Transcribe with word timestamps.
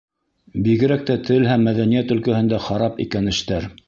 Бигерәк 0.67 1.03
тә 1.09 1.17
тел 1.27 1.45
һәм 1.49 1.67
мәҙәниәт 1.71 2.13
өлкәһендә 2.17 2.63
харап 2.69 2.99
икән 3.07 3.33
эштәр. 3.35 3.69